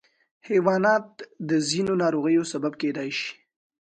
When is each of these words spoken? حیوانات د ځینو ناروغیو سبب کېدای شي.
حیوانات 0.49 1.07
د 1.49 1.51
ځینو 1.69 1.93
ناروغیو 2.03 2.43
سبب 2.53 2.73
کېدای 2.81 3.09
شي. 3.19 3.31